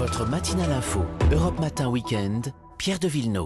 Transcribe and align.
Votre 0.00 0.24
matinale 0.24 0.72
info, 0.72 1.00
Europe 1.30 1.60
Matin 1.60 1.90
Weekend, 1.90 2.54
Pierre 2.78 2.98
de 2.98 3.06
Villeneuve. 3.06 3.44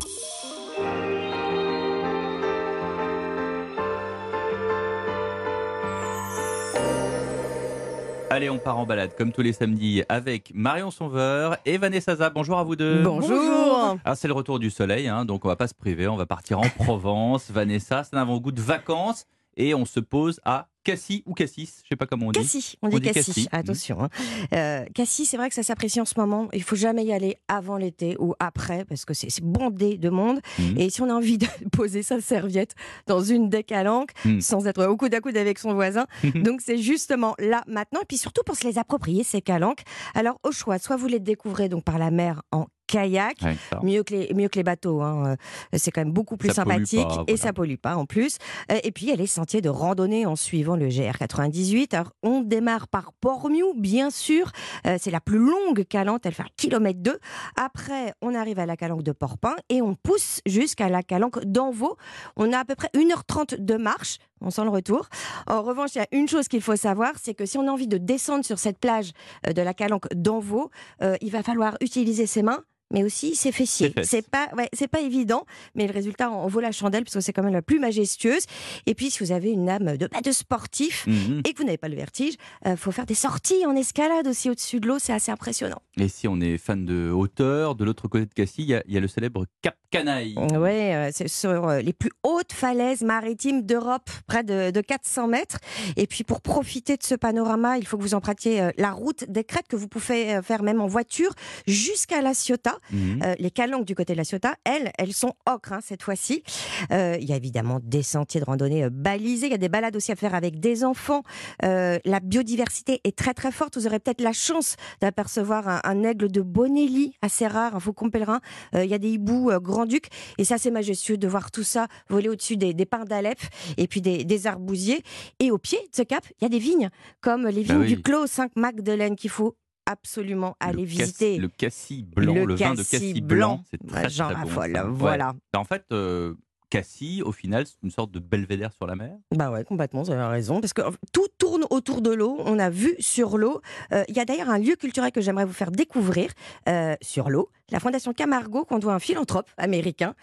Allez, 8.31 8.49
on 8.51 8.59
part 8.59 8.79
en 8.79 8.87
balade 8.87 9.17
comme 9.19 9.33
tous 9.33 9.43
les 9.43 9.53
samedis 9.53 10.05
avec 10.09 10.53
Marion 10.55 10.93
Sauveur 10.93 11.57
et 11.67 11.77
Vanessa 11.77 12.15
Zah. 12.15 12.31
Bonjour 12.31 12.57
à 12.57 12.63
vous 12.63 12.77
deux. 12.77 13.03
Bonjour. 13.03 13.99
Alors 14.05 14.17
c'est 14.17 14.29
le 14.29 14.35
retour 14.35 14.61
du 14.61 14.71
soleil, 14.71 15.09
hein, 15.09 15.25
donc 15.25 15.45
on 15.45 15.49
va 15.49 15.57
pas 15.57 15.67
se 15.67 15.75
priver, 15.75 16.07
on 16.07 16.15
va 16.15 16.27
partir 16.27 16.61
en 16.61 16.69
Provence. 16.79 17.51
Vanessa, 17.51 18.05
c'est 18.05 18.15
un 18.15 18.21
avant-goût 18.21 18.53
de 18.53 18.63
vacances 18.63 19.27
et 19.57 19.75
on 19.75 19.87
se 19.87 19.99
pose 19.99 20.39
à 20.45 20.69
Cassis 20.85 21.23
ou 21.27 21.35
Cassis, 21.35 21.81
je 21.85 21.89
sais 21.89 21.97
pas 21.97 22.07
comment 22.07 22.27
on 22.27 22.31
dit. 22.33 22.39
Cassis, 22.41 22.77
on 22.83 22.89
dit 22.89 23.01
Cassis. 23.01 23.49
Attention. 23.51 24.03
Hein. 24.05 24.09
Euh, 24.55 24.85
Cassis, 24.95 25.27
c'est 25.29 25.37
vrai 25.37 25.49
que 25.49 25.55
ça 25.55 25.63
s'apprécie 25.63 26.01
en 26.01 26.05
ce 26.05 26.15
moment. 26.19 26.49
Il 26.53 26.63
faut 26.63 26.77
jamais 26.77 27.05
y 27.05 27.13
aller 27.13 27.37
avant 27.49 27.77
l'été 27.77 28.17
ou 28.19 28.35
après 28.39 28.85
parce 28.85 29.05
que 29.05 29.15
c'est 29.15 29.43
bondé 29.43 29.97
de 29.97 30.11
monde. 30.11 30.41
Mhm. 30.59 30.79
Et 30.79 30.91
si 30.91 31.01
on 31.03 31.09
a 31.11 31.15
envie 31.15 31.39
de 31.39 31.47
poser 31.73 32.03
sa 32.03 32.21
serviette 32.21 32.75
dans 33.07 33.23
une 33.23 33.49
décalanque 33.49 34.11
Mhm. 34.25 34.41
sans 34.41 34.67
être 34.67 34.85
au 34.87 34.97
coude 34.97 35.15
à 35.15 35.21
coude 35.21 35.37
avec 35.37 35.59
son 35.59 35.75
voisin, 35.75 36.07
donc 36.35 36.61
c'est 36.61 36.79
justement 36.79 37.35
là 37.39 37.63
maintenant. 37.67 38.01
Et 38.03 38.07
puis 38.07 38.19
surtout 38.19 38.43
pour 38.45 38.57
se 38.57 38.67
les 38.67 38.79
approprier 38.79 39.25
ces 39.25 39.41
calanques. 39.41 39.83
Alors 40.15 40.39
au 40.43 40.53
choix, 40.53 40.79
soit 40.79 40.97
vous 40.97 41.07
les 41.07 41.21
découvrez 41.21 41.69
donc 41.69 41.83
par 41.85 41.99
la 41.99 42.11
mer 42.11 42.43
en 42.53 42.67
kayak, 42.87 43.37
Ouais, 43.43 43.57
mieux 43.83 44.03
que 44.03 44.15
les 44.15 44.35
mieux 44.35 44.49
que 44.49 44.57
les 44.59 44.63
bateaux. 44.63 45.03
hein. 45.03 45.33
Euh, 45.33 45.37
C'est 45.75 45.91
quand 45.91 46.01
même 46.03 46.13
beaucoup 46.13 46.37
plus 46.37 46.49
Ça 46.49 46.55
sympathique 46.57 47.07
pas, 47.07 47.25
et 47.27 47.37
ça 47.37 47.53
pollue 47.53 47.77
pas 47.77 47.97
en 47.97 48.07
plus. 48.07 48.39
Euh, 48.71 48.79
Et 48.85 48.93
puis 48.93 49.07
il 49.07 49.09
y 49.11 49.13
a 49.13 49.17
les 49.17 49.27
sentiers 49.27 49.61
de 49.61 49.69
randonnée 49.69 50.27
en 50.27 50.37
suivant 50.37 50.77
le 50.77 50.89
GR98. 50.89 51.95
Alors 51.95 52.13
on 52.23 52.41
démarre 52.41 52.89
par 52.89 53.13
Port-Miou, 53.15 53.75
bien 53.77 54.11
sûr. 54.11 54.51
Euh, 54.87 54.97
C'est 55.01 55.11
la 55.11 55.21
plus 55.21 55.39
longue 55.39 55.85
calanque, 55.85 56.23
elle 56.25 56.35
fait 56.35 56.43
un 56.43 56.47
kilomètre 56.57 57.01
deux. 57.01 57.19
Après, 57.57 58.13
on 58.23 58.35
arrive 58.35 58.59
à 58.59 58.67
la 58.67 58.77
calanque 58.77 59.03
de 59.03 59.13
Porpin 59.13 59.55
et 59.69 59.83
on 59.83 59.95
pousse 59.95 60.41
jusqu'à 60.47 60.89
la 60.89 61.03
calanque 61.03 61.45
d'Envaux. 61.45 61.97
On 62.37 62.53
a 62.53 62.59
à 62.59 62.65
peu 62.65 62.75
près 62.75 62.89
1h30 62.95 63.57
de 63.59 63.77
marche. 63.77 64.19
On 64.41 64.51
sent 64.51 64.65
le 64.65 64.71
retour. 64.71 65.09
En 65.47 65.63
revanche, 65.63 65.95
il 65.95 65.99
y 65.99 66.03
a 66.03 66.09
une 66.13 66.29
chose 66.29 66.49
qu'il 66.49 66.61
faut 66.61 66.77
savoir, 66.77 67.13
c'est 67.23 67.35
que 67.35 67.47
si 67.47 67.59
on 67.59 67.67
a 67.69 67.71
envie 67.71 67.89
de 67.89 67.99
descendre 67.99 68.45
sur 68.45 68.59
cette 68.59 68.79
plage 68.79 69.13
euh, 69.47 69.53
de 69.53 69.63
la 69.63 69.75
calanque 69.75 70.13
d'Envaux, 70.15 70.71
euh, 71.03 71.17
il 71.21 71.31
va 71.31 71.43
falloir 71.43 71.77
utiliser 71.81 72.27
ses 72.27 72.43
mains. 72.43 72.63
Mais 72.95 73.03
aussi 73.05 73.35
ses 73.35 73.53
fessiers. 73.53 73.93
C'est 74.05 74.27
pas, 74.27 74.49
ouais, 74.57 74.69
c'est 74.73 74.89
pas 74.89 75.01
évident, 75.01 75.45
mais 75.75 75.87
le 75.87 75.93
résultat 75.93 76.31
en 76.31 76.47
vaut 76.47 76.61
la 76.61 76.73
chandelle 76.73 77.05
parce 77.05 77.15
que 77.15 77.21
c'est 77.21 77.33
quand 77.35 77.43
même 77.43 77.53
la 77.53 77.61
plus 77.61 77.79
majestueuse. 77.81 78.45
Et 78.87 78.95
puis, 78.95 79.11
si 79.11 79.19
vous 79.23 79.33
avez 79.33 79.51
une 79.51 79.69
âme 79.69 79.97
de, 79.99 80.07
bah, 80.07 80.21
de 80.23 80.33
sportif 80.33 81.07
Mhm. 81.07 81.43
et 81.45 81.53
que 81.53 81.59
vous 81.59 81.65
n'avez 81.65 81.77
pas 81.77 81.89
le 81.89 81.97
vertige, 81.97 82.35
il 82.65 82.77
faut 82.77 82.93
faire 82.93 83.05
des 83.07 83.15
sorties 83.15 83.67
en 83.67 83.75
escalade 83.77 84.27
aussi 84.29 84.49
au-dessus 84.49 84.81
de 84.81 84.87
l'eau. 84.89 84.99
C'est 84.99 85.13
assez 85.13 85.31
impressionnant. 85.33 85.83
Et 85.97 86.09
si 86.09 86.27
on 86.29 86.41
est 86.41 86.57
fan 86.57 86.85
de 86.87 87.11
hauteur, 87.11 87.75
de 87.75 87.85
l'autre 87.85 88.09
côté 88.09 88.25
de 88.27 88.33
Cassis, 88.33 88.65
il 88.65 88.67
y, 88.67 88.75
a- 88.75 88.83
il 88.87 88.95
y 88.95 88.97
a 88.97 89.01
le 89.01 89.09
célèbre 89.09 89.45
Cap 89.61 89.77
Canaille. 89.91 90.35
Oui, 90.37 91.11
c'est 91.13 91.29
sur 91.29 91.69
euh, 91.69 91.81
les 91.81 91.93
plus 91.93 92.11
hautes 92.23 92.53
falaises 92.53 93.03
maritimes 93.03 93.63
d'Europe, 93.63 94.09
près 94.27 94.43
de, 94.45 94.71
de 94.71 94.81
400 94.81 95.27
mètres. 95.29 95.59
Et 95.97 96.07
puis 96.07 96.25
pour 96.25 96.41
profiter 96.41 96.97
de 96.97 97.03
ce 97.03 97.15
panorama, 97.15 97.77
il 97.79 97.87
faut 97.87 97.97
que 97.97 98.03
vous 98.03 98.15
empruntiez 98.15 98.61
euh, 98.61 98.71
la 98.79 98.93
route 98.93 99.25
des 99.29 99.45
crêtes 99.45 99.69
que 99.69 99.77
vous 99.77 99.89
pouvez 99.89 100.35
euh, 100.37 100.43
faire 100.43 100.63
même 100.63 100.81
en 100.81 100.87
voiture 100.87 101.33
jusqu'à 101.67 102.23
La 102.23 102.35
Ciotat. 102.35 102.79
Mhm. 102.91 103.21
Euh, 103.23 103.35
les 103.39 103.51
calanques 103.51 103.85
du 103.87 103.95
côté 103.95 104.13
de 104.13 104.19
La 104.19 104.25
Ciotat, 104.25 104.55
elles, 104.65 104.91
elles 104.99 105.13
sont 105.13 105.33
ocre 105.47 105.73
hein, 105.73 105.81
cette 105.83 106.03
fois-ci. 106.03 106.43
Euh, 106.91 107.17
Il 107.21 107.29
y 107.29 107.33
a 107.33 107.37
évidemment 107.37 107.81
des 107.83 108.03
sentiers 108.03 108.41
de 108.41 108.45
randonnée 108.45 108.85
euh, 108.85 108.91
balisés. 108.91 109.47
Il 109.47 109.53
y 109.53 109.55
a 109.55 109.59
des 109.59 109.69
balades 109.69 109.97
aussi 109.97 110.13
à 110.13 110.17
faire 110.17 110.35
avec 110.35 110.61
des 110.61 110.85
enfants. 110.85 111.23
Euh, 111.65 111.99
la 112.05 112.21
biodiversité 112.21 113.01
est 113.05 113.17
très 113.17 113.35
très 113.35 113.53
forte. 113.53 113.77
Vous 113.77 113.87
aurez 113.87 113.99
peut-être 113.99 114.21
la 114.21 114.33
chance 114.33 114.77
d'apercevoir 115.01 115.69
un, 115.69 115.81
un 115.85 116.03
aigle 116.05 116.31
de 116.31 116.41
Bonelli, 116.43 117.15
assez 117.23 117.47
rare, 117.47 117.75
un 117.77 117.81
faucon 117.81 118.11
pèlerin. 118.11 118.41
Il 118.75 118.85
y 118.87 118.95
a 118.95 118.99
des 118.99 119.11
hiboux 119.11 119.51
grand-duc. 119.61 120.09
Et 120.39 120.45
ça, 120.45 120.59
c'est 120.59 120.71
majestueux 120.71 121.17
de 121.17 121.29
voir 121.29 121.51
tout 121.51 121.63
ça 121.63 121.87
voler 122.09 122.29
au-dessus 122.29 122.57
des, 122.57 122.75
des 122.75 122.87
pins 122.87 123.05
d'Alep 123.05 123.39
et 123.77 123.87
puis 123.87 124.01
des, 124.01 124.25
des 124.25 124.47
arbousiers. 124.47 125.03
Et 125.41 125.51
au 125.51 125.59
pied 125.59 125.79
de 125.79 125.97
ce 125.97 126.03
cap, 126.03 126.25
il 126.41 126.45
y 126.45 126.47
a 126.47 126.49
des 126.49 126.59
vignes, 126.59 126.91
comme 127.21 127.47
les 127.49 127.63
Bah 127.65 127.75
vignes 127.75 127.83
oui. 127.83 127.95
du 127.97 128.03
Clos 128.03 128.27
Sainte-Magdeleine 128.27 129.17
qu'il 129.17 129.31
faut 129.31 129.57
absolument 129.87 130.57
aller 130.61 130.83
Le 130.83 130.85
visiter. 130.89 131.37
Cassis- 131.37 131.41
le 131.41 131.49
Cassis 131.49 132.03
blanc, 132.05 132.35
le, 132.45 132.55
vin 132.55 132.73
de 132.73 132.77
cassis 132.79 132.91
Cassis 132.91 133.21
blanc, 133.21 133.65
c'est 133.71 133.87
très, 133.87 134.09
Jean 134.09 134.27
très 134.27 134.35
bon, 134.35 134.41
raffole. 134.49 134.73
Ouais. 134.73 134.83
voilà. 134.91 135.35
En 135.55 135.65
fait, 135.65 135.85
euh, 135.93 136.35
Cassis, 136.71 137.23
au 137.23 137.31
final, 137.31 137.67
c'est 137.67 137.77
une 137.85 137.91
sorte 137.91 138.11
de 138.11 138.19
belvédère 138.19 138.73
sur 138.73 138.87
la 138.87 138.97
mer. 138.97 139.13
Bah 139.35 139.51
ouais, 139.51 139.63
complètement, 139.65 140.03
vous 140.03 140.11
avez 140.11 140.25
raison. 140.25 140.61
Parce 140.61 140.73
que 140.73 140.83
tout 141.13 141.29
tourne 141.39 141.65
autour 141.71 142.01
de 142.03 142.11
l'eau. 142.11 142.37
On 142.47 142.59
a 142.59 142.69
vu 142.71 142.97
sur 142.99 143.39
l'eau. 143.39 143.61
Euh, 143.93 144.03
Il 144.09 144.17
y 144.17 144.21
a 144.21 144.25
d'ailleurs 144.25 144.51
un 144.51 144.59
lieu 144.59 144.75
culturel 144.75 145.13
que 145.13 145.21
j'aimerais 145.21 145.45
vous 145.45 145.53
faire 145.53 145.71
découvrir 145.71 146.31
euh, 146.69 146.97
sur 147.01 147.31
l'eau. 147.31 147.51
La 147.71 147.79
Fondation 147.79 148.13
Camargo, 148.13 148.65
qu'on 148.65 148.79
doit 148.79 148.93
à 148.93 148.97
un 148.97 149.01
philanthrope 149.01 149.51
américain, 149.57 150.15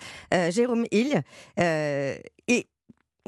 Jérôme 0.50 0.86
Hill. 0.92 1.22
Et 1.58 2.68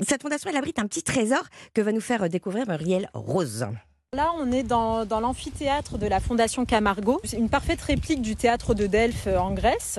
cette 0.01 0.21
fondation, 0.21 0.49
elle 0.49 0.57
abrite 0.57 0.79
un 0.79 0.87
petit 0.87 1.03
trésor 1.03 1.43
que 1.73 1.81
va 1.81 1.91
nous 1.91 2.01
faire 2.01 2.27
découvrir 2.27 2.67
Muriel 2.67 3.09
Rose. 3.13 3.65
Là, 4.13 4.31
on 4.37 4.51
est 4.51 4.61
dans, 4.61 5.07
l'amphithéâtre 5.09 5.97
de 5.97 6.05
la 6.05 6.19
Fondation 6.19 6.65
Camargo. 6.65 7.19
C'est 7.23 7.37
une 7.37 7.49
parfaite 7.49 7.81
réplique 7.81 8.21
du 8.21 8.35
théâtre 8.35 8.75
de 8.75 8.85
Delphes 8.85 9.25
euh, 9.25 9.39
en 9.39 9.53
Grèce. 9.53 9.97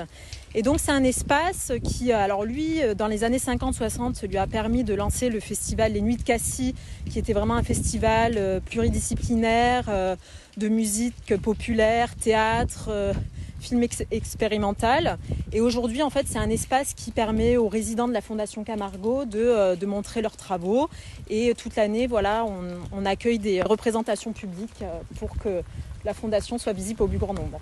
Et 0.54 0.62
donc, 0.62 0.78
c'est 0.78 0.92
un 0.92 1.02
espace 1.02 1.72
qui, 1.82 2.12
euh, 2.12 2.16
alors 2.16 2.44
lui, 2.44 2.80
euh, 2.80 2.94
dans 2.94 3.08
les 3.08 3.24
années 3.24 3.38
50-60, 3.38 4.24
lui 4.28 4.36
a 4.36 4.46
permis 4.46 4.84
de 4.84 4.94
lancer 4.94 5.30
le 5.30 5.40
festival 5.40 5.94
Les 5.94 6.00
Nuits 6.00 6.16
de 6.16 6.22
Cassis, 6.22 6.74
qui 7.10 7.18
était 7.18 7.32
vraiment 7.32 7.54
un 7.54 7.64
festival 7.64 8.60
pluridisciplinaire 8.66 10.16
de 10.56 10.68
musique 10.68 11.36
populaire, 11.42 12.14
théâtre, 12.14 12.90
film 13.64 13.82
ex- 13.82 14.04
expérimental. 14.10 15.18
Et 15.52 15.60
aujourd'hui, 15.60 16.02
en 16.02 16.10
fait, 16.10 16.26
c'est 16.28 16.38
un 16.38 16.50
espace 16.50 16.94
qui 16.94 17.10
permet 17.10 17.56
aux 17.56 17.68
résidents 17.68 18.08
de 18.08 18.12
la 18.12 18.20
Fondation 18.20 18.62
Camargo 18.64 19.24
de, 19.24 19.40
euh, 19.40 19.76
montrer 19.86 20.22
leurs 20.22 20.36
travaux. 20.36 20.88
Et 21.28 21.54
toute 21.54 21.76
l'année, 21.76 22.06
voilà, 22.06 22.44
on, 22.44 22.62
on 22.98 23.04
accueille 23.06 23.38
des 23.38 23.62
représentations 23.62 24.32
publiques 24.32 24.82
euh, 24.82 25.00
pour 25.18 25.30
que 25.42 25.62
la 26.04 26.14
Fondation 26.14 26.58
soit 26.58 26.72
visible 26.72 27.02
au 27.02 27.08
plus 27.08 27.18
grand 27.18 27.34
nombre. 27.34 27.58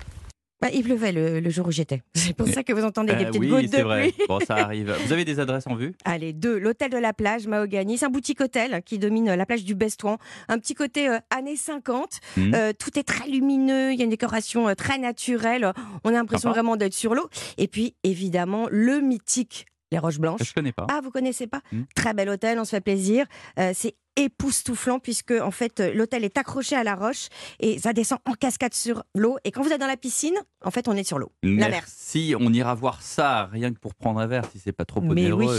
Bah, 0.62 0.68
il 0.72 0.82
pleuvait 0.84 1.12
le, 1.12 1.40
le 1.40 1.50
jour 1.50 1.66
où 1.66 1.70
j'étais. 1.72 2.00
C'est 2.14 2.34
pour 2.36 2.46
ça 2.48 2.62
que 2.62 2.72
vous 2.72 2.84
entendez 2.84 3.14
des 3.14 3.24
Euh, 3.24 3.26
petites 3.26 3.40
oui, 3.42 3.48
gouttes 3.48 3.72
de 3.72 3.82
vrai. 3.82 4.12
pluie. 4.12 4.26
Bon, 4.28 4.38
ça 4.40 4.54
arrive. 4.58 4.94
Vous 5.04 5.12
avez 5.12 5.24
des 5.24 5.40
adresses 5.40 5.66
en 5.66 5.74
vue? 5.74 5.92
Allez, 6.04 6.32
deux. 6.32 6.56
L'hôtel 6.58 6.90
de 6.90 6.98
la 6.98 7.12
plage, 7.12 7.46
Mahogany. 7.48 7.98
C'est 7.98 8.06
un 8.06 8.10
boutique 8.10 8.40
hôtel 8.40 8.80
qui 8.86 8.98
domine 8.98 9.34
la 9.34 9.44
plage 9.44 9.64
du 9.64 9.74
Bestouan. 9.74 10.18
Un 10.48 10.58
petit 10.58 10.74
côté 10.74 11.08
euh, 11.08 11.18
années 11.30 11.56
50. 11.56 12.20
Mhm. 12.36 12.54
Euh, 12.54 12.72
tout 12.78 12.96
est 12.98 13.02
très 13.02 13.28
lumineux. 13.28 13.92
Il 13.92 13.98
y 13.98 14.02
a 14.02 14.04
une 14.04 14.10
décoration 14.10 14.68
euh, 14.68 14.74
très 14.74 14.98
naturelle. 14.98 15.72
On 16.04 16.10
a 16.10 16.12
l'impression 16.12 16.50
vraiment 16.50 16.76
d'être 16.76 16.94
sur 16.94 17.14
l'eau. 17.14 17.28
Et 17.58 17.66
puis, 17.66 17.94
évidemment, 18.04 18.68
le 18.70 19.00
mythique, 19.00 19.66
les 19.90 19.98
Roches 19.98 20.18
Blanches. 20.20 20.40
Je 20.44 20.54
connais 20.54 20.72
pas. 20.72 20.86
Ah, 20.90 21.00
vous 21.02 21.10
connaissez 21.10 21.46
pas? 21.46 21.60
Mhm. 21.72 21.86
Très 21.94 22.14
bel 22.14 22.28
hôtel, 22.28 22.58
on 22.58 22.64
se 22.64 22.70
fait 22.70 22.80
plaisir. 22.80 23.26
Euh, 23.58 23.72
c'est 23.74 23.94
époustouflant 24.16 24.98
puisque 24.98 25.32
en 25.32 25.50
fait 25.50 25.80
euh, 25.80 25.92
l'hôtel 25.94 26.24
est 26.24 26.36
accroché 26.38 26.76
à 26.76 26.84
la 26.84 26.94
roche 26.94 27.28
et 27.60 27.78
ça 27.78 27.92
descend 27.92 28.18
en 28.26 28.32
cascade 28.34 28.74
sur 28.74 29.02
l'eau 29.14 29.36
et 29.44 29.50
quand 29.50 29.62
vous 29.62 29.72
êtes 29.72 29.80
dans 29.80 29.86
la 29.86 29.96
piscine 29.96 30.34
en 30.64 30.70
fait 30.70 30.88
on 30.88 30.92
est 30.92 31.04
sur 31.04 31.18
l'eau 31.18 31.32
la 31.42 31.68
mer 31.68 31.70
Merci. 31.70 32.34
On 32.38 32.52
ira 32.52 32.74
voir 32.74 33.00
ça, 33.02 33.46
rien 33.46 33.72
que 33.72 33.78
pour 33.78 33.94
prendre 33.94 34.20
un 34.20 34.26
verre, 34.26 34.44
si 34.52 34.58
c'est 34.58 34.72
pas 34.72 34.84
trop 34.84 35.00
mais 35.00 35.08
oui 35.10 35.32
onéreux. 35.32 35.58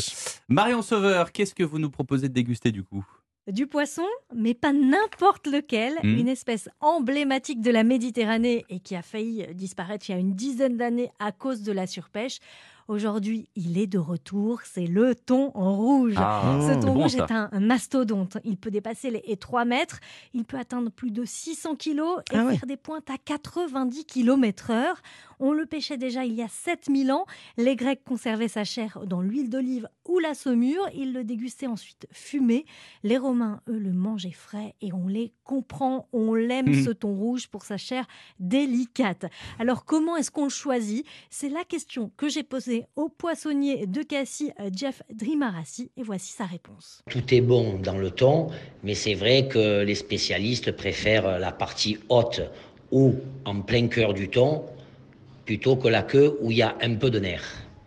Marion 0.50 0.81
Sauveur, 0.81 1.31
qu'est-ce 1.31 1.56
que 1.56 1.63
vous 1.63 1.80
nous 1.80 1.90
proposez 1.90 2.30
de 2.30 2.34
déguster 2.34 2.72
du 2.72 2.84
coup? 2.84 3.06
Du 3.52 3.68
poisson, 3.68 4.06
mais 4.34 4.53
pas 4.53 4.72
n'importe 4.72 5.47
lequel, 5.47 5.96
Mhm. 6.03 6.18
une 6.18 6.28
espèce 6.30 6.69
emblématique 6.80 7.59
de 7.62 7.72
la 7.72 7.84
Méditerranée 7.84 8.63
et 8.69 8.80
qui 8.80 8.96
a 8.96 9.02
failli 9.02 9.46
disparaître 9.53 10.09
il 10.09 10.13
y 10.13 10.16
a 10.16 10.19
une 10.19 10.34
dizaine 10.36 10.78
d'années 10.78 11.09
à 11.19 11.31
cause 11.34 11.62
de 11.62 11.72
la 11.74 11.86
surpêche. 11.88 12.38
Aujourd'hui, 12.88 13.47
il 13.55 13.77
est 13.77 13.88
de 13.88 13.97
retour, 13.97 14.61
c'est 14.63 14.88
le 14.88 15.16
thon 15.16 15.51
en 15.53 15.75
rouge. 15.75 16.13
Ah, 16.17 16.59
Ce 16.61 16.73
thon 16.81 16.94
bon 16.94 17.01
rouge 17.03 17.11
ça. 17.11 17.25
est 17.25 17.31
un, 17.31 17.49
un 17.51 17.59
mastodonte. 17.59 18.38
Il 18.44 18.57
peut 18.57 18.71
dépasser 18.71 19.09
les 19.09 19.38
3 19.38 19.66
mètres. 19.66 19.99
Il 20.33 20.44
peut 20.44 20.57
atteindre 20.57 20.91
plus 20.91 21.11
de 21.11 21.23
600 21.25 21.75
kilos 21.75 22.19
et 22.31 22.35
Ah 22.38 22.49
faire 22.51 22.66
des 22.66 22.77
pointes 22.77 23.09
à 23.09 23.17
90 23.17 24.05
km 24.05 24.71
heure. 24.71 25.01
On 25.39 25.51
le 25.51 25.65
pêchait 25.65 25.97
déjà 25.97 26.25
il 26.25 26.33
y 26.33 26.41
a 26.41 26.47
7000 26.47 27.12
ans. 27.12 27.25
Les 27.57 27.75
Grecs 27.75 28.03
conservaient 28.03 28.47
sa 28.47 28.63
chair 28.63 29.00
dans 29.06 29.21
l'huile 29.21 29.50
d'olive 29.50 29.88
ou 30.07 30.19
la 30.19 30.33
saumure. 30.33 30.86
Ils 30.95 31.13
le 31.13 31.24
dégustaient 31.24 31.68
ensuite 31.68 32.07
fumé. 32.12 32.65
Les 33.03 33.18
Romains, 33.18 33.62
eux, 33.69 33.77
le 33.77 33.91
mangeaient 33.94 34.31
frais 34.31 34.75
et 34.81 34.94
on 34.94 35.07
les 35.07 35.33
comprend. 35.44 36.07
On 36.13 36.33
l'aime, 36.33 36.68
Mhm. 36.69 36.83
ce 36.86 36.89
thon 36.91 37.13
rouge, 37.13 37.47
pour 37.47 37.63
sa 37.63 37.77
chair 37.77 38.06
délicate. 38.39 39.25
Alors, 39.59 39.86
comment 39.86 40.15
est-ce 40.18 40.31
qu'on 40.31 40.44
le 40.45 40.50
choisit? 40.50 41.06
C'est 41.29 41.50
la 41.50 41.63
question 41.63 42.12
que 42.18 42.29
j'ai 42.29 42.44
posée 42.44 42.73
au 42.96 43.10
poissonnier 43.10 43.88
de 43.88 44.02
Cassis, 44.04 44.52
euh, 44.60 44.70
Jeff 44.75 45.04
Drimarassi, 45.14 45.92
et 45.98 46.04
voici 46.04 46.31
sa 46.31 46.46
réponse. 46.46 47.02
Tout 47.10 47.34
est 47.34 47.42
bon 47.42 47.80
dans 47.81 47.98
le 47.98 48.12
thon, 48.12 48.48
mais 48.84 48.94
c'est 48.94 49.14
vrai 49.14 49.48
que 49.48 49.84
les 49.84 49.96
spécialistes 49.96 50.72
préfèrent 50.72 51.40
la 51.40 51.52
partie 51.52 51.98
haute 52.10 52.42
ou 52.92 53.16
en 53.46 53.62
plein 53.62 53.88
cœur 53.88 54.14
du 54.14 54.30
thon 54.30 54.64
plutôt 55.46 55.75
que 55.75 55.88
la 55.88 56.04
queue 56.04 56.38
où 56.42 56.52
il 56.52 56.58
y 56.58 56.62
a 56.62 56.75
un 56.81 56.96
peu 56.96 57.10
de 57.10 57.20
nerf. 57.20 57.44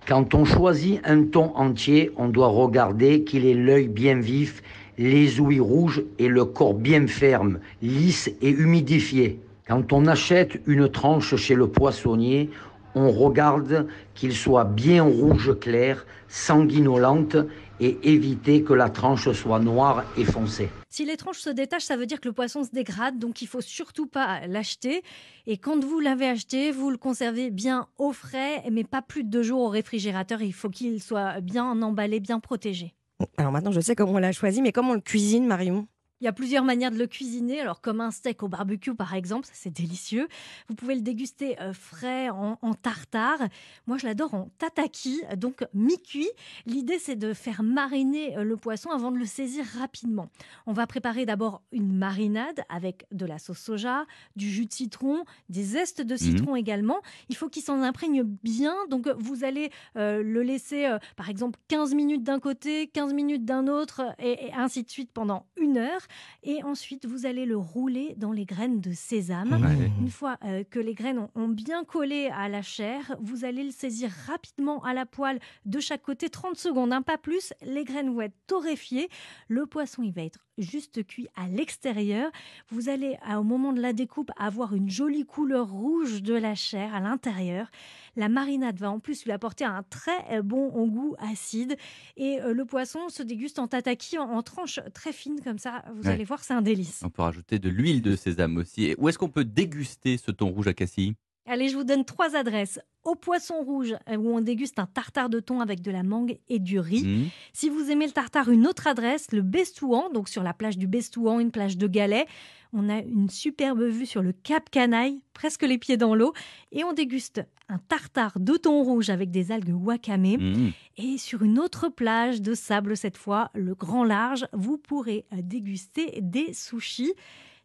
Quand 0.07 0.35
on 0.35 0.45
choisit 0.45 1.01
un 1.05 1.25
thon 1.25 1.53
entier, 1.57 2.13
on 2.17 2.29
doit 2.29 2.49
regarder 2.49 3.25
qu'il 3.25 3.45
ait 3.47 3.55
l'œil 3.55 3.89
bien 3.89 4.21
vif, 4.21 4.63
les 4.99 5.41
ouïes 5.41 5.61
rouges 5.61 6.05
et 6.19 6.29
le 6.29 6.45
corps 6.45 6.75
bien 6.75 7.07
ferme, 7.07 7.59
lisse 7.83 8.31
et 8.41 8.51
humidifié. 8.51 9.41
Quand 9.67 9.93
on 9.93 10.07
achète 10.07 10.61
une 10.67 10.89
tranche 10.89 11.35
chez 11.35 11.55
le 11.55 11.67
poissonnier, 11.67 12.51
on 12.97 13.13
regarde 13.13 13.87
qu'il 14.15 14.35
soit 14.35 14.65
bien 14.65 15.05
rouge 15.05 15.57
clair, 15.61 16.05
sanguinolente 16.29 17.37
et 17.79 17.99
éviter 18.03 18.63
que 18.63 18.73
la 18.73 18.89
tranche 18.89 19.31
soit 19.33 19.61
noire 19.61 20.05
et 20.17 20.25
foncée. 20.25 20.71
Si 20.89 21.05
les 21.05 21.19
tranches 21.19 21.41
se 21.41 21.51
détachent, 21.51 21.85
ça 21.85 21.99
veut 21.99 22.07
dire 22.07 22.23
que 22.23 22.29
le 22.29 22.33
poisson 22.33 22.65
se 22.65 22.71
dégrade, 22.71 23.19
donc 23.19 23.43
il 23.43 23.47
faut 23.47 23.61
surtout 23.61 24.07
pas 24.07 24.47
l'acheter. 24.47 25.03
Et 25.47 25.59
quand 25.59 25.85
vous 25.85 26.01
l'avez 26.01 26.27
acheté, 26.27 26.73
vous 26.73 26.91
le 26.91 26.97
conservez 26.97 27.51
bien 27.51 27.87
au 27.99 28.15
frais, 28.15 28.63
mais 28.73 28.83
pas 28.83 29.03
plus 29.03 29.25
de 29.25 29.29
deux 29.29 29.43
jours 29.43 29.61
au 29.61 29.69
réfrigérateur. 29.69 30.41
Il 30.41 30.55
faut 30.55 30.71
qu'il 30.71 31.03
soit 31.03 31.43
bien 31.43 31.83
emballé, 31.83 32.19
bien 32.19 32.41
protégé. 32.41 32.95
Alors 33.37 33.53
maintenant, 33.53 33.73
je 33.73 33.81
sais 33.81 33.95
comment 33.95 34.13
on 34.13 34.19
l'a 34.19 34.33
choisi, 34.33 34.63
mais 34.63 34.73
comment 34.73 34.93
on 34.93 34.95
le 34.95 35.01
cuisine, 35.01 35.47
Marion? 35.47 35.87
Il 36.21 36.25
y 36.25 36.29
a 36.29 36.33
plusieurs 36.33 36.65
manières 36.65 36.91
de 36.91 36.97
le 36.97 37.07
cuisiner. 37.07 37.61
Alors, 37.61 37.81
comme 37.81 38.01
un 38.01 38.11
steak 38.11 38.43
au 38.43 38.49
barbecue, 38.49 38.95
par 38.95 39.15
exemple, 39.15 39.47
ça 39.47 39.53
c'est 39.55 39.71
délicieux. 39.71 40.29
Vous 40.69 40.75
pouvez 40.75 40.95
le 40.95 41.03
déguster 41.03 41.61
euh, 41.61 41.73
frais 41.73 42.31
en, 42.31 42.57
tartare. 42.75 43.39
Moi, 43.87 43.99
je 43.99 44.07
l'adore 44.07 44.35
en 44.35 44.49
tataki, 44.59 45.23
donc 45.37 45.67
mi-cuit. 45.75 46.29
L'idée, 46.67 46.99
c'est 46.99 47.17
de 47.17 47.33
faire 47.33 47.63
mariner 47.63 48.37
euh, 48.37 48.45
le 48.45 48.57
poisson 48.57 48.91
avant 48.91 49.11
de 49.11 49.19
le 49.19 49.27
saisir 49.27 49.65
rapidement. 49.79 50.29
On 50.67 50.73
va 50.73 50.87
préparer 50.87 51.27
d'abord 51.27 51.63
une 51.73 51.97
marinade 51.97 52.63
avec 52.69 53.07
de 53.13 53.27
la 53.27 53.39
sauce 53.39 53.59
soja, 53.59 54.07
du 54.37 54.51
jus 54.51 54.67
de 54.67 54.73
citron, 54.73 55.25
des 55.49 55.63
zestes 55.63 56.03
de 56.03 56.17
citron 56.17 56.53
mhm. 56.53 56.59
également. 56.59 57.01
Il 57.29 57.37
faut 57.37 57.49
qu'il 57.49 57.63
s'en 57.63 57.83
imprègne 57.83 58.23
bien. 58.23 58.75
Donc, 58.89 59.09
vous 59.19 59.45
allez 59.45 59.71
euh, 59.97 60.23
le 60.23 60.43
laisser, 60.43 60.97
par 61.17 61.29
exemple, 61.29 61.59
15 61.69 61.95
minutes 61.95 62.23
d'un 62.23 62.41
côté, 62.41 62.87
15 62.89 63.13
minutes 63.13 63.45
d'un 63.45 63.69
autre, 63.69 64.03
et 64.19 64.53
ainsi 64.55 64.83
de 64.83 64.91
suite 64.91 65.11
pendant 65.13 65.47
une 65.67 65.79
heure. 65.79 66.01
Et 66.43 66.63
ensuite, 66.63 67.07
vous 67.07 67.27
allez 67.27 67.45
le 67.45 67.57
rouler 67.57 68.15
dans 68.17 68.33
les 68.33 68.45
graines 68.45 68.81
de 68.81 68.93
sésame. 68.93 69.59
Une 70.01 70.11
fois 70.11 70.39
euh, 70.45 70.65
que 70.65 70.79
les 70.79 70.95
graines 70.95 71.29
ont, 71.35 71.49
bien 71.49 71.85
collé 71.85 72.29
à 72.35 72.49
la 72.49 72.63
chair, 72.63 73.17
vous 73.21 73.45
allez 73.45 73.65
le 73.65 73.71
saisir 73.71 74.11
rapidement 74.27 74.83
à 74.85 74.95
la 74.95 75.07
poêle 75.07 75.39
de 75.65 75.81
chaque 75.81 76.03
côté, 76.03 76.29
30 76.29 76.57
secondes, 76.57 76.93
un 76.93 77.03
pas 77.03 77.19
plus. 77.19 77.53
Les 77.63 77.85
graines 77.85 78.15
vont 78.15 78.23
être 78.23 78.37
torréfiées. 78.47 79.09
Le 79.49 79.67
poisson, 79.67 80.03
il 80.03 80.13
va 80.13 80.23
être 80.23 80.41
juste 80.59 81.07
cuit 81.07 81.29
à 81.37 81.49
l'extérieur. 81.49 82.31
Vous 82.71 82.89
allez, 82.89 83.17
au 83.37 83.43
moment 83.43 83.73
de 83.73 83.81
la 83.81 83.93
découpe, 83.93 84.31
avoir 84.39 84.75
une 84.75 84.89
jolie 84.89 85.27
couleur 85.27 85.69
rouge 85.69 86.23
de 86.23 86.35
la 86.35 86.55
chair 86.55 86.95
à 86.95 87.01
l'intérieur. 87.01 87.71
La 88.17 88.29
marinade 88.29 88.79
va 88.79 88.91
en 88.91 88.99
plus 88.99 89.25
lui 89.25 89.33
apporter 89.33 89.65
un 89.65 89.83
très 89.83 90.41
bon 90.43 90.71
goût 90.87 91.17
acide. 91.19 91.77
Et 92.17 92.41
euh, 92.41 92.53
le 92.53 92.65
poisson 92.65 93.09
se 93.09 93.23
déguste 93.23 93.59
en 93.59 93.69
tataki, 93.69 94.19
en, 94.19 94.43
tranches 94.43 94.81
très 94.95 95.13
fines 95.13 95.41
comme 95.43 95.56
ça. 95.59 95.85
Vous 95.95 96.09
allez 96.09 96.25
voir, 96.25 96.43
c'est 96.45 96.55
un 96.55 96.63
délice. 96.63 97.01
On 97.05 97.11
peut 97.11 97.23
rajouter 97.23 97.59
de 97.59 97.69
l'huile 97.69 98.03
de 98.03 98.17
sésame 98.17 98.57
aussi. 98.57 98.95
où 98.99 99.09
est-ce 99.09 99.19
qu'on 99.19 99.29
peut 99.29 99.45
déguster 99.45 100.17
ce 100.19 100.31
thon 100.31 100.51
rouge 100.51 100.69
à 100.69 100.75
cassis? 100.75 101.15
Allez, 101.47 101.69
je 101.69 101.77
vous 101.77 101.85
donne 101.85 102.05
trois 102.05 102.35
adresses. 102.35 102.81
Au 103.05 103.15
Poisson 103.15 103.63
Rouge, 103.63 103.95
euh, 104.09 104.17
où 104.17 104.37
on 104.37 104.41
déguste 104.41 104.81
un 104.81 104.87
tartare 104.87 105.29
de 105.29 105.39
thon 105.39 105.61
avec 105.61 105.81
de 105.81 105.93
la 105.93 106.03
mangue 106.03 106.39
et 106.49 106.59
du 106.59 106.81
riz. 106.81 107.05
Mmh. 107.05 107.29
Si 107.53 107.69
vous 107.69 107.89
aimez 107.91 108.07
le 108.07 108.13
tartare, 108.13 108.51
une 108.51 108.67
autre 108.67 108.89
adresse, 108.89 109.31
le 109.31 109.43
Bestouan, 109.43 110.11
donc 110.13 110.29
sur 110.29 110.43
la 110.43 110.53
plage 110.53 110.77
du 110.77 110.89
Bestouan, 110.89 111.39
une 111.39 111.53
plage 111.53 111.79
de 111.79 111.87
galets. 111.87 112.27
On 112.73 112.89
a 112.89 112.99
une 112.99 113.31
superbe 113.31 113.83
vue 113.83 114.07
sur 114.07 114.23
le 114.23 114.33
Cap 114.33 114.71
Canaille, 114.71 115.23
presque 115.35 115.63
les 115.63 115.79
pieds 115.79 115.97
dans 115.97 116.17
l'eau. 116.17 116.33
Et 116.73 116.83
on 116.83 116.93
déguste 116.93 117.43
un 117.69 117.79
tartare 117.79 118.41
de 118.41 118.57
thon 118.57 118.83
rouge 118.83 119.09
avec 119.09 119.31
des 119.31 119.53
algues 119.53 119.73
wakame. 119.73 120.37
Mmh. 120.37 120.73
Et 120.97 121.17
sur 121.17 121.45
une 121.45 121.61
autre 121.61 121.89
plage 121.89 122.43
de 122.43 122.55
sable 122.55 122.97
cette 122.97 123.17
fois, 123.17 123.51
le 123.55 123.77
Grand 123.77 124.03
Large, 124.03 124.49
vous 124.53 124.79
pourrez 124.79 125.27
euh, 125.33 125.37
déguster 125.43 126.19
des 126.21 126.53
sushis. 126.53 127.15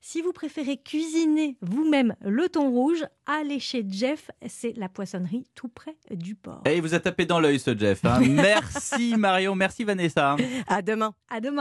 Si 0.04 0.24
vous 0.24 0.34
préférez 0.34 0.78
cuisiner 0.78 1.58
vous-même 1.62 2.16
le 2.22 2.50
thon 2.50 2.72
rouge, 2.72 3.06
allez 3.28 3.60
chez 3.60 3.86
Jeff, 3.88 4.32
c'est 4.48 4.74
la 4.76 4.90
poissonnerie 4.90 5.46
tout 5.54 5.68
près 5.68 5.96
du 6.10 6.34
port. 6.34 6.64
Et 6.66 6.78
il 6.78 6.82
vous 6.82 6.96
a 6.96 7.00
tapé 7.00 7.28
dans 7.28 7.40
l'œil 7.40 7.60
ce 7.60 7.78
Jeff. 7.78 8.04
Hein. 8.04 8.20
merci 8.28 9.16
Marion, 9.16 9.54
merci 9.54 9.84
Vanessa. 9.84 10.38
À 10.66 10.82
demain. 10.82 11.14
À 11.30 11.40
demain. 11.40 11.60